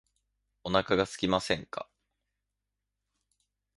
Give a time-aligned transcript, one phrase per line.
[0.63, 1.87] お腹がすきませんか